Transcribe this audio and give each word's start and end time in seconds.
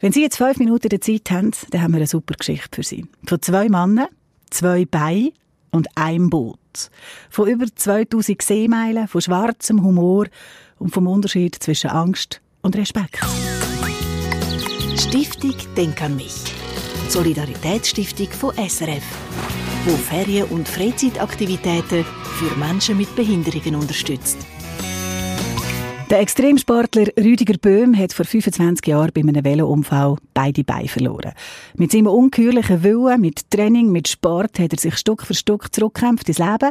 Wenn 0.00 0.12
Sie 0.12 0.22
jetzt 0.22 0.36
fünf 0.36 0.58
Minuten 0.58 0.90
der 0.90 1.00
Zeit 1.00 1.28
haben, 1.32 1.50
dann 1.70 1.82
haben 1.82 1.92
wir 1.92 1.96
eine 1.96 2.06
super 2.06 2.34
Geschichte 2.34 2.68
für 2.72 2.84
Sie. 2.84 3.04
Von 3.26 3.42
zwei 3.42 3.68
Männern, 3.68 4.06
zwei 4.48 4.84
Beinen 4.84 5.32
und 5.72 5.88
einem 5.96 6.30
Boot. 6.30 6.58
Von 7.28 7.48
über 7.48 7.66
2000 7.66 8.40
Seemeilen, 8.40 9.08
von 9.08 9.20
schwarzem 9.20 9.82
Humor 9.82 10.26
und 10.78 10.94
vom 10.94 11.08
Unterschied 11.08 11.56
zwischen 11.56 11.90
Angst 11.90 12.40
und 12.62 12.76
Respekt. 12.76 13.18
Stiftung 15.00 15.56
Denk 15.76 16.00
an 16.00 16.14
mich. 16.14 16.44
Solidaritätsstiftung 17.08 18.28
von 18.28 18.54
SRF, 18.54 19.02
wo 19.84 19.96
Ferien- 19.96 20.46
und 20.50 20.68
Freizeitaktivitäten 20.68 22.04
für 22.04 22.56
Menschen 22.56 22.98
mit 22.98 23.16
Behinderungen 23.16 23.74
unterstützt. 23.74 24.38
Der 26.10 26.20
Extremsportler 26.20 27.08
Rüdiger 27.18 27.58
Böhm 27.58 27.94
hat 27.94 28.14
vor 28.14 28.24
25 28.24 28.86
Jahren 28.86 29.10
bei 29.12 29.20
einem 29.20 29.44
Velounfall 29.44 30.16
beide 30.32 30.64
Beine 30.64 30.88
verloren. 30.88 31.32
Mit 31.76 31.92
seinem 31.92 32.06
ungeheuerlichen 32.06 32.82
Willen, 32.82 33.20
mit 33.20 33.50
Training, 33.50 33.92
mit 33.92 34.08
Sport 34.08 34.58
hat 34.58 34.72
er 34.72 34.78
sich 34.78 34.96
Stück 34.96 35.26
für 35.26 35.34
Stück 35.34 35.74
zurückgekämpft 35.74 36.26
ins 36.28 36.38
Leben. 36.38 36.70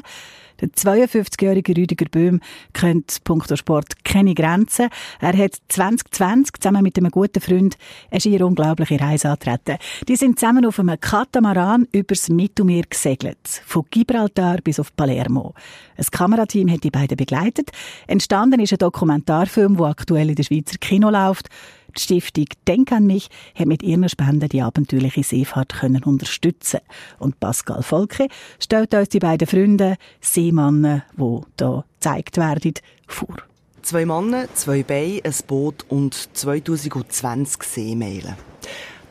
Der 0.61 0.69
52-jährige 0.69 1.75
Rüdiger 1.75 2.05
Böhm 2.09 2.39
kennt 2.73 3.23
punkto 3.23 3.55
Sport 3.55 4.03
keine 4.03 4.33
Grenzen. 4.33 4.89
Er 5.19 5.37
hat 5.37 5.57
2020 5.69 6.55
zusammen 6.59 6.83
mit 6.83 6.97
einem 6.97 7.11
guten 7.11 7.41
Freund 7.41 7.77
eine 8.09 8.21
schier 8.21 8.45
unglaubliche 8.45 8.99
Reise 8.99 9.29
antreten. 9.29 9.77
Die 10.07 10.15
sind 10.15 10.39
zusammen 10.39 10.65
auf 10.65 10.79
einem 10.79 10.99
Katamaran 10.99 11.87
übers 11.91 12.29
Mittelmeer 12.29 12.83
gesegelt. 12.89 13.37
Von 13.65 13.85
Gibraltar 13.89 14.57
bis 14.63 14.79
auf 14.79 14.95
Palermo. 14.95 15.53
Ein 15.95 16.05
Kamerateam 16.11 16.71
hat 16.71 16.83
die 16.83 16.91
beiden 16.91 17.17
begleitet. 17.17 17.71
Entstanden 18.07 18.59
ist 18.59 18.73
ein 18.73 18.79
Dokumentarfilm, 18.79 19.77
der 19.77 19.87
aktuell 19.87 20.29
in 20.29 20.35
der 20.35 20.43
Schweizer 20.43 20.77
Kino 20.79 21.09
läuft. 21.09 21.49
Die 21.97 22.01
Stiftung 22.03 22.45
Denk 22.67 22.91
an 22.91 23.07
mich 23.07 23.27
hat 23.55 23.65
mit 23.65 23.81
ihren 23.81 24.07
Spenden 24.07 24.49
die 24.49 24.61
abenteuerliche 24.61 25.23
Seefahrt 25.23 25.73
können 25.79 26.03
unterstützen 26.03 26.81
Und 27.17 27.39
Pascal 27.39 27.81
Volke 27.81 28.27
stellt 28.59 28.93
uns 28.93 29.09
die 29.09 29.19
beiden 29.19 29.47
Freunde, 29.47 29.95
Seemannen, 30.21 31.01
die 31.17 31.41
hier 31.57 31.83
gezeigt 31.99 32.37
werden, 32.37 32.73
vor. 33.07 33.37
Zwei 33.81 34.05
Männer, 34.05 34.47
zwei 34.53 34.83
Beine, 34.83 35.21
ein 35.23 35.33
Boot 35.47 35.85
und 35.89 36.29
2020 36.33 37.63
Seemeilen. 37.63 38.35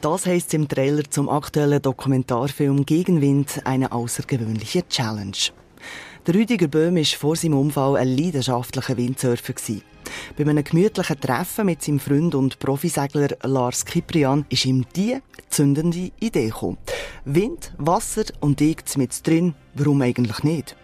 Das 0.01 0.27
heisst 0.27 0.55
im 0.55 0.69
Trailer 0.69 1.03
zum 1.11 1.29
aktuellen 1.29 1.83
Dokumentarfilm 1.83 2.87
Gegenwind 2.87 3.63
eine 3.65 3.91
außergewöhnliche 3.91 4.87
Challenge. 4.89 5.33
Der 6.27 6.35
Rüdiger 6.35 6.69
Böhm 6.69 6.97
war 6.97 7.05
vor 7.05 7.37
seinem 7.37 7.59
Unfall 7.59 7.97
ein 7.97 8.17
leidenschaftlicher 8.17 8.97
Windsurfer. 8.97 9.55
Bei 10.37 10.45
einem 10.45 10.65
gemütlichen 10.65 11.21
Treffen 11.21 11.67
mit 11.67 11.83
seinem 11.83 11.99
Freund 11.99 12.35
und 12.35 12.59
Profisegler 12.59 13.29
Lars 13.43 13.85
Kiprian 13.85 14.45
ist 14.49 14.67
ihm 14.67 14.85
die 14.95 15.19
zündende 15.49 16.11
Idee 16.21 16.49
gekommen. 16.49 16.79
Wind, 17.25 17.73
Wasser 17.79 18.25
und 18.41 18.61
ich 18.61 18.97
mit 18.97 19.27
drin, 19.27 19.55
warum 19.75 20.03
eigentlich 20.03 20.43
nicht? 20.43 20.77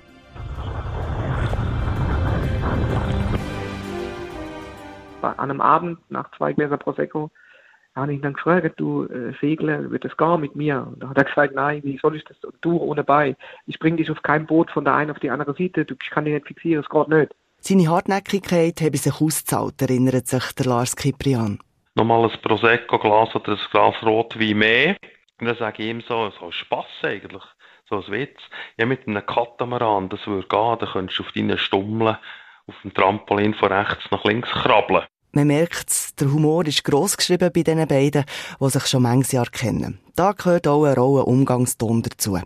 An 5.23 5.39
einem 5.39 5.61
Abend 5.61 5.99
nach 6.11 6.31
zwei 6.37 6.53
Gläser 6.53 6.77
Prosecco 6.77 7.31
habe 7.95 8.13
ich 8.13 8.19
ihn 8.19 8.23
dann 8.23 8.33
gefragt, 8.33 8.81
du 8.81 9.05
äh, 9.05 9.35
Segler, 9.41 9.91
wird 9.91 10.05
das 10.05 10.17
gar 10.17 10.39
mit 10.39 10.57
mir? 10.57 10.87
Und 10.87 11.03
da 11.03 11.11
hat 11.11 11.19
er 11.19 11.25
gesagt, 11.25 11.55
nein, 11.55 11.83
wie 11.85 11.99
soll 11.99 12.17
ich 12.17 12.25
das? 12.25 12.39
Du 12.61 12.79
ohne 12.79 13.05
bei. 13.05 13.37
Ich 13.67 13.79
bringe 13.79 13.99
dich 13.99 14.11
auf 14.11 14.23
kein 14.23 14.47
Boot 14.47 14.71
von 14.71 14.85
der 14.85 14.95
einen 14.95 15.11
auf 15.11 15.19
die 15.19 15.31
andere 15.31 15.55
Seite, 15.55 15.85
du, 15.85 15.95
ich 16.03 16.11
kann 16.11 16.25
dich 16.25 16.35
nicht 16.35 16.47
fixieren, 16.47 16.83
es 16.83 16.89
geht 16.89 17.09
nicht. 17.09 17.35
Seine 17.65 17.89
Hartnäckigkeit 17.89 18.81
habe 18.81 18.97
sich 18.97 19.21
ausgezahlt, 19.21 19.81
erinnert 19.81 20.27
sich 20.27 20.53
der 20.55 20.67
Lars 20.67 20.97
Kiprian. 20.97 21.61
Nochmal 21.95 22.29
ein 22.29 22.41
Prosecco-Glas 22.43 23.37
oder 23.37 23.53
ein 23.53 23.59
Glas 23.71 23.95
Rotwein 24.03 24.59
mehr. 24.59 24.97
Und 25.39 25.47
dann 25.47 25.57
sage 25.57 25.85
ich 25.85 25.91
ihm 25.91 26.01
so, 26.01 26.33
so 26.41 26.51
Spass 26.51 26.87
eigentlich, 27.05 27.45
so 27.89 28.03
ein 28.03 28.11
Witz. 28.11 28.41
Ja, 28.79 28.87
mit 28.87 29.07
einem 29.07 29.25
Katamaran, 29.25 30.09
das 30.09 30.27
würde 30.27 30.49
gehen, 30.49 30.79
dann 30.81 30.89
könntest 30.93 31.21
du 31.21 31.23
auf 31.23 31.31
deinen 31.31 31.57
Stummeln 31.57 32.17
auf 32.67 32.75
dem 32.83 32.95
Trampolin 32.95 33.55
von 33.55 33.73
rechts 33.73 34.11
nach 34.11 34.25
links 34.25 34.51
krabbeln. 34.51 35.05
Man 35.31 35.47
merkt, 35.47 36.21
der 36.21 36.33
Humor 36.33 36.67
ist 36.67 36.83
gross 36.83 37.17
geschrieben 37.17 37.51
bei 37.55 37.63
diesen 37.63 37.87
beiden, 37.87 38.25
die 38.61 38.71
sich 38.71 38.87
schon 38.89 39.03
manches 39.03 39.31
Jahr 39.31 39.47
kennen. 39.47 40.01
Da 40.17 40.33
gehört 40.33 40.67
auch 40.67 40.85
ein 40.85 40.95
roher 40.95 41.29
Umgangston 41.29 42.03
dazu. 42.03 42.41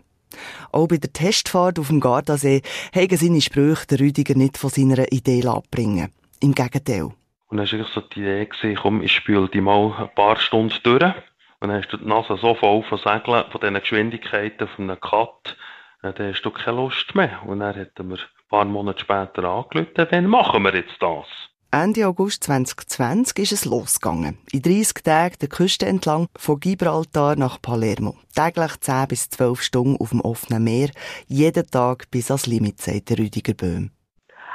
Auch 0.71 0.87
bei 0.87 0.97
der 0.97 1.13
Testfahrt 1.13 1.79
auf 1.79 1.87
dem 1.87 1.99
Gardasee 1.99 2.61
haben 2.93 3.17
seine 3.17 3.41
Sprüche 3.41 3.87
der 3.87 3.99
Rüdiger 3.99 4.35
nicht 4.35 4.57
von 4.57 4.69
seiner 4.69 5.11
Idee 5.11 5.45
abbringen. 5.47 6.11
Im 6.39 6.53
Gegenteil. 6.53 7.09
Und 7.49 7.57
dann 7.57 7.71
war 7.71 7.85
so 7.93 8.01
die 8.01 8.19
Idee, 8.21 8.45
gewesen, 8.45 8.79
komm, 8.81 9.01
ich 9.01 9.13
spüle 9.13 9.49
die 9.49 9.61
mal 9.61 9.93
ein 9.97 10.13
paar 10.13 10.37
Stunden 10.37 10.75
durch. 10.83 11.13
Und 11.59 11.69
dann 11.69 11.81
hast 11.81 11.91
du 11.91 11.97
die 11.97 12.07
Nase 12.07 12.37
so 12.37 12.53
voll 12.55 12.83
von 12.83 12.97
Segeln, 12.99 13.45
von 13.51 13.61
diesen 13.61 13.79
Geschwindigkeiten 13.79 14.67
von 14.67 14.89
einem 14.89 14.99
Cut, 14.99 15.57
dann 16.01 16.13
hast 16.33 16.43
du 16.43 16.51
keine 16.51 16.77
Lust 16.77 17.15
mehr. 17.15 17.41
Und 17.45 17.61
dann 17.61 17.75
hätten 17.75 18.09
wir 18.09 18.17
ein 18.17 18.49
paar 18.49 18.65
Monate 18.65 18.99
später 18.99 19.43
angerufen, 19.45 20.07
wann 20.11 20.27
machen 20.27 20.63
wir 20.63 20.75
jetzt 20.75 21.01
das? 21.01 21.25
Ende 21.69 22.07
August 22.07 22.45
2020 22.45 23.39
ist 23.39 23.51
es 23.51 23.65
losgegangen. 23.65 24.37
In 24.53 24.61
30 24.61 25.03
Tagen 25.03 25.35
der 25.41 25.49
Küste 25.49 25.85
entlang 25.85 26.27
von 26.37 26.61
Gibraltar 26.61 27.35
nach 27.35 27.61
Palermo. 27.61 28.15
Täglich 28.33 28.79
10 28.79 29.07
bis 29.09 29.29
12 29.29 29.61
Stunden 29.61 29.97
auf 29.97 30.11
dem 30.11 30.21
offenen 30.21 30.63
Meer. 30.63 30.91
Jeden 31.27 31.67
Tag 31.69 32.09
bis 32.09 32.31
ans 32.31 32.47
Limit, 32.47 32.79
sagt 32.79 33.09
der 33.09 33.19
Rüdiger 33.19 33.53
Böhm. 33.53 33.91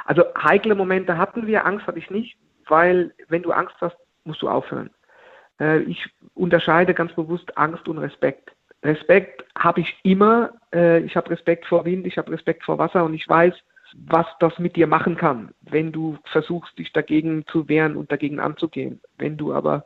Also 0.05 0.23
heikle 0.35 0.73
Momente 0.73 1.15
hatten 1.15 1.45
wir, 1.45 1.65
Angst 1.67 1.85
hatte 1.85 1.99
ich 1.99 2.09
nicht, 2.09 2.35
weil 2.67 3.13
wenn 3.27 3.43
du 3.43 3.51
Angst 3.51 3.75
hast, 3.79 3.95
musst 4.23 4.41
du 4.41 4.49
aufhören. 4.49 4.89
Äh, 5.59 5.81
ich 5.83 6.09
unterscheide 6.33 6.95
ganz 6.95 7.13
bewusst 7.13 7.55
Angst 7.57 7.87
und 7.87 7.99
Respekt. 7.99 8.51
Respekt 8.83 9.45
habe 9.55 9.81
ich 9.81 9.95
immer. 10.01 10.51
Äh, 10.73 11.01
ich 11.01 11.15
habe 11.15 11.29
Respekt 11.29 11.67
vor 11.67 11.85
Wind, 11.85 12.07
ich 12.07 12.17
habe 12.17 12.31
Respekt 12.31 12.63
vor 12.63 12.79
Wasser 12.79 13.03
und 13.05 13.13
ich 13.13 13.29
weiß, 13.29 13.53
was 13.95 14.25
das 14.39 14.57
mit 14.59 14.75
dir 14.75 14.87
machen 14.87 15.17
kann, 15.17 15.53
wenn 15.61 15.91
du 15.91 16.17
versuchst, 16.31 16.77
dich 16.77 16.91
dagegen 16.93 17.45
zu 17.47 17.67
wehren 17.67 17.95
und 17.95 18.11
dagegen 18.11 18.39
anzugehen. 18.39 19.01
Wenn 19.17 19.37
du 19.37 19.53
aber 19.53 19.83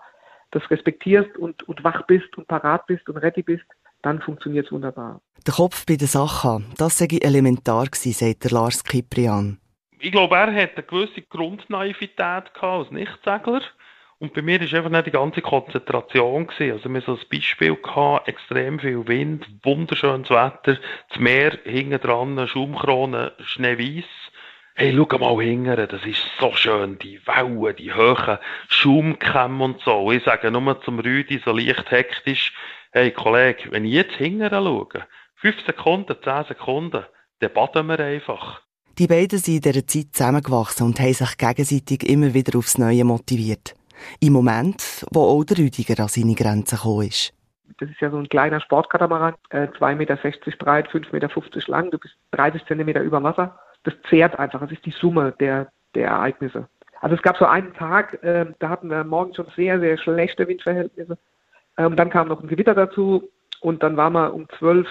das 0.51 0.69
respektierst 0.69 1.37
und, 1.37 1.63
und 1.63 1.83
wach 1.83 2.05
bist 2.07 2.37
und 2.37 2.47
parat 2.47 2.85
bist 2.87 3.07
und 3.09 3.17
ready 3.17 3.43
bist, 3.43 3.65
dann 4.01 4.21
funktioniert 4.21 4.65
es 4.65 4.71
wunderbar. 4.71 5.21
Der 5.45 5.53
Kopf 5.53 5.85
bei 5.85 5.95
der 5.95 6.07
Sache 6.07 6.47
haben, 6.47 6.65
das 6.77 6.97
sei 6.97 7.07
elementar 7.21 7.85
gewesen, 7.85 8.13
sagt 8.13 8.43
der 8.43 8.51
Lars 8.51 8.83
Kiprian. 8.83 9.59
Ich 9.99 10.11
glaube, 10.11 10.35
er 10.35 10.53
hat 10.53 10.75
eine 10.75 10.85
gewisse 10.85 11.21
Grundnaivität 11.23 12.51
als 12.61 12.91
Nichtsegler. 12.91 13.61
Und 14.19 14.33
bei 14.33 14.41
mir 14.41 14.59
war 14.59 14.77
einfach 14.77 14.89
nicht 14.89 15.07
die 15.07 15.11
ganze 15.11 15.41
Konzentration. 15.41 16.47
Gewesen. 16.47 16.71
Also 16.71 16.89
wir 16.89 17.01
so 17.01 17.13
ein 17.13 17.19
Beispiel 17.31 17.75
gehabt, 17.75 18.27
extrem 18.27 18.79
viel 18.79 19.07
Wind, 19.07 19.45
wunderschönes 19.63 20.31
Wetter, 20.31 20.79
das 21.09 21.19
Meer 21.19 21.59
hinten 21.63 21.99
dran, 21.99 22.47
Schaumkrone, 22.47 23.33
schneeweiß. 23.39 24.05
Hey, 24.73 24.95
schau 24.95 25.17
mal 25.17 25.43
hinten, 25.43 25.87
das 25.87 26.05
ist 26.05 26.21
so 26.39 26.51
schön, 26.53 26.97
die 26.99 27.19
Wellen, 27.25 27.75
die 27.75 27.93
Höhen, 27.93 28.37
Schaumkämme 28.69 29.63
und 29.63 29.81
so. 29.81 30.11
Ich 30.11 30.23
sage 30.23 30.51
nur 30.51 30.81
zum 30.81 30.99
Rüdi, 30.99 31.41
so 31.43 31.51
leicht 31.51 31.89
hektisch, 31.89 32.53
hey 32.91 33.11
Kollege, 33.11 33.71
wenn 33.71 33.85
ich 33.85 33.93
jetzt 33.93 34.15
hinten 34.15 34.49
schaue, 34.49 34.87
fünf 35.35 35.65
Sekunden, 35.65 36.15
zehn 36.23 36.43
Sekunden, 36.47 37.05
dann 37.39 37.53
baden 37.53 37.87
wir 37.87 37.99
einfach. 37.99 38.61
Die 38.97 39.07
beiden 39.07 39.37
sind 39.37 39.65
in 39.65 39.71
dieser 39.71 39.85
Zeit 39.85 40.07
zusammengewachsen 40.13 40.87
und 40.87 40.99
haben 40.99 41.13
sich 41.13 41.37
gegenseitig 41.37 42.03
immer 42.03 42.33
wieder 42.33 42.57
aufs 42.57 42.79
Neue 42.79 43.03
motiviert. 43.03 43.76
Im 44.19 44.33
Moment, 44.33 45.05
wo 45.11 45.21
auch 45.21 45.43
der 45.43 45.57
Rüdiger 45.57 46.01
an 46.01 46.09
seine 46.09 46.35
Grenzen 46.35 46.77
gekommen 46.77 47.07
ist. 47.07 47.33
Das 47.79 47.89
ist 47.89 47.99
ja 47.99 48.09
so 48.09 48.17
ein 48.17 48.29
kleiner 48.29 48.59
Sportkatamaran, 48.61 49.35
äh, 49.49 49.67
2,60 49.77 49.95
Meter 49.95 50.17
breit, 50.57 50.89
5,50 50.89 51.11
Meter 51.11 51.71
lang, 51.71 51.91
du 51.91 51.99
bist 51.99 52.15
30 52.31 52.65
Zentimeter 52.65 53.01
über 53.01 53.21
Wasser. 53.21 53.59
Das 53.83 53.93
zehrt 54.09 54.39
einfach, 54.39 54.59
das 54.61 54.71
ist 54.71 54.85
die 54.85 54.91
Summe 54.91 55.33
der, 55.39 55.71
der 55.93 56.07
Ereignisse. 56.07 56.67
Also 57.01 57.15
es 57.15 57.21
gab 57.21 57.37
so 57.37 57.45
einen 57.45 57.73
Tag, 57.73 58.23
äh, 58.23 58.45
da 58.59 58.69
hatten 58.69 58.89
wir 58.89 59.03
morgens 59.03 59.35
schon 59.35 59.47
sehr, 59.55 59.79
sehr 59.79 59.97
schlechte 59.97 60.47
Windverhältnisse. 60.47 61.17
Ähm, 61.77 61.95
dann 61.95 62.09
kam 62.09 62.27
noch 62.27 62.41
ein 62.41 62.47
Gewitter 62.47 62.73
dazu 62.73 63.29
und 63.61 63.83
dann 63.83 63.97
waren 63.97 64.13
wir 64.13 64.33
um 64.33 64.47
12 64.57 64.87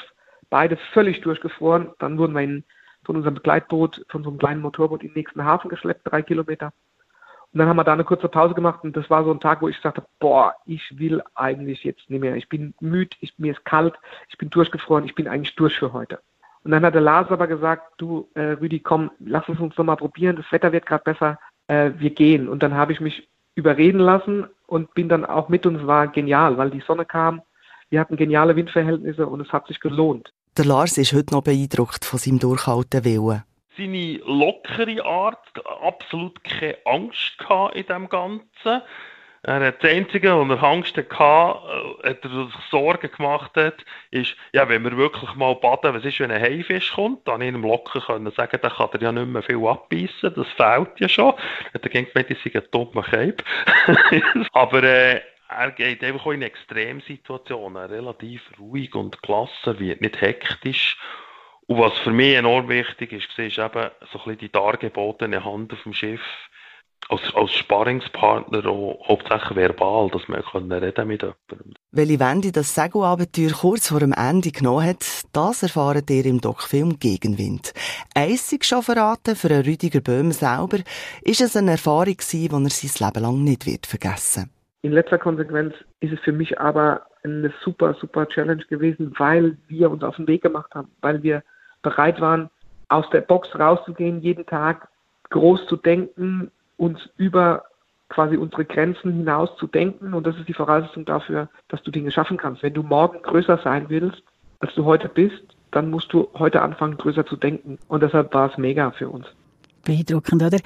beide 0.50 0.76
völlig 0.92 1.20
durchgefroren. 1.22 1.90
Dann 1.98 2.18
wurden 2.18 2.34
wir 2.34 2.42
in, 2.42 2.64
von 3.04 3.16
unserem 3.16 3.34
Begleitboot, 3.34 4.04
von 4.08 4.22
so 4.22 4.30
einem 4.30 4.38
kleinen 4.38 4.60
Motorboot 4.60 5.02
in 5.02 5.08
den 5.08 5.14
nächsten 5.16 5.44
Hafen 5.44 5.68
geschleppt, 5.68 6.02
drei 6.04 6.22
Kilometer. 6.22 6.72
Und 7.56 7.60
dann 7.60 7.68
haben 7.70 7.78
wir 7.78 7.84
da 7.84 7.94
eine 7.94 8.04
kurze 8.04 8.28
Pause 8.28 8.52
gemacht 8.52 8.80
und 8.84 8.94
das 8.98 9.08
war 9.08 9.24
so 9.24 9.30
ein 9.30 9.40
Tag, 9.40 9.62
wo 9.62 9.68
ich 9.68 9.78
sagte, 9.78 10.04
boah, 10.20 10.54
ich 10.66 10.98
will 10.98 11.22
eigentlich 11.34 11.84
jetzt 11.84 12.10
nicht 12.10 12.20
mehr. 12.20 12.36
Ich 12.36 12.50
bin 12.50 12.74
müde, 12.80 13.16
ich, 13.20 13.32
mir 13.38 13.52
ist 13.52 13.64
kalt, 13.64 13.94
ich 14.28 14.36
bin 14.36 14.50
durchgefroren, 14.50 15.06
ich 15.06 15.14
bin 15.14 15.26
eigentlich 15.26 15.56
durch 15.56 15.74
für 15.78 15.94
heute. 15.94 16.20
Und 16.64 16.72
dann 16.72 16.84
hat 16.84 16.92
der 16.92 17.00
Lars 17.00 17.30
aber 17.30 17.46
gesagt, 17.46 17.94
du 17.96 18.28
äh, 18.34 18.58
Rüdi, 18.60 18.80
komm, 18.80 19.10
lass 19.20 19.48
uns 19.48 19.58
uns 19.58 19.74
nochmal 19.78 19.96
probieren, 19.96 20.36
das 20.36 20.52
Wetter 20.52 20.70
wird 20.70 20.84
gerade 20.84 21.04
besser, 21.04 21.38
äh, 21.68 21.92
wir 21.96 22.10
gehen. 22.10 22.46
Und 22.46 22.62
dann 22.62 22.74
habe 22.74 22.92
ich 22.92 23.00
mich 23.00 23.26
überreden 23.54 24.00
lassen 24.00 24.44
und 24.66 24.92
bin 24.92 25.08
dann 25.08 25.24
auch 25.24 25.48
mit 25.48 25.64
und 25.64 25.76
es 25.76 25.86
war 25.86 26.08
genial, 26.08 26.58
weil 26.58 26.68
die 26.68 26.82
Sonne 26.86 27.06
kam, 27.06 27.40
wir 27.88 28.00
hatten 28.00 28.16
geniale 28.18 28.54
Windverhältnisse 28.54 29.26
und 29.26 29.40
es 29.40 29.50
hat 29.50 29.66
sich 29.66 29.80
gelohnt. 29.80 30.30
Der 30.58 30.66
Lars 30.66 30.98
ist 30.98 31.14
heute 31.14 31.32
noch 31.32 31.44
beeindruckt 31.44 32.04
von 32.04 32.18
seinem 32.18 32.38
durchhaltenden 32.38 33.04
Willen 33.06 33.44
seine 33.76 34.20
lockere 34.24 35.04
Art, 35.04 35.46
absolut 35.80 36.42
keine 36.44 36.76
Angst 36.84 37.38
gehabt 37.38 37.76
in 37.76 37.86
dem 37.86 38.08
Ganzen. 38.08 38.82
Er 39.42 39.60
hat 39.60 39.84
das 39.84 39.92
Einzige, 39.92 40.36
was 40.36 40.58
er 40.58 40.62
Angst 40.64 40.96
hatte, 40.96 42.02
äh, 42.02 42.10
hat 42.10 42.24
er 42.24 42.46
sich 42.46 42.54
Sorgen 42.68 43.10
gemacht 43.12 43.52
hat, 43.54 43.84
ist, 44.10 44.34
ja, 44.52 44.68
wenn 44.68 44.82
wir 44.82 44.96
wirklich 44.96 45.34
mal 45.36 45.54
baden, 45.54 45.94
was 45.94 46.04
ist, 46.04 46.18
wenn 46.18 46.32
ein 46.32 46.42
Haifisch 46.42 46.92
kommt, 46.94 47.28
dann 47.28 47.42
in 47.42 47.54
einem 47.54 47.62
locker 47.62 48.00
können 48.00 48.32
sagen, 48.32 48.58
dann 48.60 48.72
kann 48.72 48.88
er 48.92 49.02
ja 49.02 49.12
nicht 49.12 49.28
mehr 49.28 49.42
viel 49.42 49.64
abbeissen, 49.64 50.34
das 50.34 50.48
fehlt 50.56 50.98
ja 50.98 51.08
schon. 51.08 51.34
Hat 51.72 51.84
er 51.84 51.88
gemeint, 51.88 52.30
ich 52.30 52.42
sei 52.42 52.58
ein 52.58 52.66
dummer 52.72 53.04
Cape. 53.04 53.36
Aber, 54.52 54.82
äh, 54.82 55.20
er 55.48 55.70
geht 55.70 56.02
einfach 56.02 56.26
auch 56.26 56.32
in 56.32 56.42
Extremsituationen 56.42 57.86
relativ 57.86 58.42
ruhig 58.58 58.94
und 58.94 59.22
gelassen, 59.22 59.78
wird 59.78 60.00
nicht 60.00 60.20
hektisch. 60.20 60.98
Und 61.68 61.78
was 61.78 61.98
für 61.98 62.12
mich 62.12 62.34
enorm 62.34 62.68
wichtig 62.68 63.12
ist, 63.12 63.38
ist 63.38 63.58
eben 63.58 63.90
so 64.12 64.18
ein 64.18 64.24
bisschen 64.24 64.38
die 64.38 64.52
dargebotene 64.52 65.44
Hand 65.44 65.72
auf 65.72 65.82
dem 65.82 65.92
Schiff 65.92 66.20
als, 67.08 67.22
als 67.34 67.52
Sparringspartner 67.52 68.66
auch 68.66 69.00
hauptsächlich 69.06 69.56
verbal, 69.56 70.10
dass 70.10 70.26
wir 70.28 70.42
können 70.42 70.72
reden 70.72 71.08
mit 71.08 71.22
jemandem. 71.22 71.74
Welche 71.92 72.20
Wende 72.20 72.52
das 72.52 72.74
Segel-Abenteuer 72.74 73.52
kurz 73.52 73.88
vor 73.88 74.00
dem 74.00 74.12
Ende 74.12 74.50
genommen 74.50 74.86
hat, 74.86 75.04
das 75.32 75.62
erfahrt 75.62 76.10
ihr 76.10 76.26
im 76.26 76.40
Doc-Film 76.40 76.98
Gegenwind. 76.98 77.72
Eissig 78.14 78.64
schon 78.64 78.82
verraten, 78.82 79.36
für 79.36 79.50
Rüdiger 79.50 80.00
Böhm 80.00 80.32
selber, 80.32 80.78
ist 81.22 81.40
es 81.40 81.56
eine 81.56 81.72
Erfahrung 81.72 82.16
gewesen, 82.16 82.48
die 82.48 82.64
er 82.64 82.70
sein 82.70 83.06
Leben 83.06 83.22
lang 83.22 83.44
nicht 83.44 83.66
wird 83.66 83.86
vergessen 83.86 84.50
In 84.82 84.92
letzter 84.92 85.18
Konsequenz 85.18 85.74
ist 86.00 86.12
es 86.12 86.20
für 86.20 86.32
mich 86.32 86.58
aber 86.58 87.06
eine 87.22 87.52
super, 87.62 87.94
super 88.00 88.28
Challenge 88.28 88.64
gewesen, 88.66 89.12
weil 89.18 89.56
wir 89.68 89.90
uns 89.90 90.02
auf 90.02 90.16
den 90.16 90.26
Weg 90.26 90.42
gemacht 90.42 90.72
haben, 90.74 90.90
weil 91.00 91.22
wir 91.22 91.42
bereit 91.86 92.20
waren, 92.20 92.50
aus 92.88 93.08
der 93.10 93.20
Box 93.20 93.48
rauszugehen, 93.56 94.20
jeden 94.20 94.44
Tag 94.44 94.88
groß 95.30 95.66
zu 95.68 95.76
denken, 95.76 96.50
uns 96.76 96.98
über 97.16 97.64
quasi 98.08 98.36
unsere 98.36 98.64
Grenzen 98.64 99.12
hinaus 99.12 99.56
zu 99.56 99.68
denken. 99.68 100.12
Und 100.12 100.26
das 100.26 100.36
ist 100.36 100.48
die 100.48 100.54
Voraussetzung 100.54 101.04
dafür, 101.04 101.48
dass 101.68 101.82
du 101.84 101.92
Dinge 101.92 102.10
schaffen 102.10 102.38
kannst. 102.38 102.62
Wenn 102.64 102.74
du 102.74 102.82
morgen 102.82 103.22
größer 103.22 103.58
sein 103.62 103.86
willst, 103.88 104.22
als 104.58 104.74
du 104.74 104.84
heute 104.84 105.08
bist, 105.08 105.56
dann 105.70 105.90
musst 105.90 106.12
du 106.12 106.28
heute 106.34 106.60
anfangen, 106.62 106.96
größer 106.96 107.24
zu 107.24 107.36
denken. 107.36 107.78
Und 107.86 108.02
deshalb 108.02 108.34
war 108.34 108.50
es 108.50 108.58
mega 108.58 108.90
für 108.90 109.08
uns. 109.08 109.26
Beeindruckend, 109.86 110.42
oder? 110.42 110.58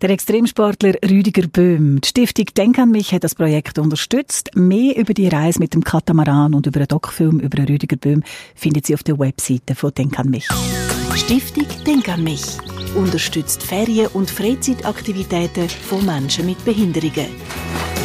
Der 0.00 0.10
Extremsportler 0.10 0.94
Rüdiger 1.04 1.48
Böhm. 1.48 2.00
Die 2.00 2.08
Stiftung 2.08 2.46
Denk 2.56 2.78
an 2.78 2.92
mich 2.92 3.12
hat 3.12 3.24
das 3.24 3.34
Projekt 3.34 3.78
unterstützt. 3.80 4.50
Mehr 4.54 4.96
über 4.96 5.14
die 5.14 5.26
Reise 5.26 5.58
mit 5.58 5.74
dem 5.74 5.82
Katamaran 5.82 6.54
und 6.54 6.66
über 6.66 6.78
einen 6.78 6.88
Doc-Film 6.88 7.40
über 7.40 7.68
Rüdiger 7.68 7.96
Böhm 7.96 8.22
findet 8.54 8.86
sie 8.86 8.94
auf 8.94 9.02
der 9.02 9.18
Webseite 9.18 9.74
von 9.74 9.92
Denk 9.92 10.18
an 10.18 10.30
mich. 10.30 10.46
Stiftung 11.16 11.66
Denk 11.84 12.08
an 12.08 12.22
mich 12.22 12.42
unterstützt 12.94 13.62
Ferien- 13.62 14.08
und 14.14 14.30
Freizeitaktivitäten 14.30 15.68
von 15.68 16.06
Menschen 16.06 16.46
mit 16.46 16.64
Behinderungen. 16.64 17.26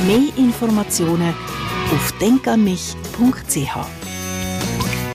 Mehr 0.07 0.35
Informationen 0.37 1.33
auf 1.91 2.11
denkanmich.ch 2.19 4.02